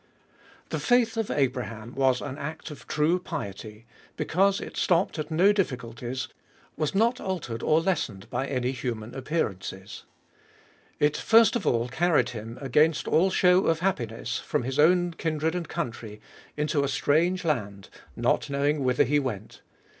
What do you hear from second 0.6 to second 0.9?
The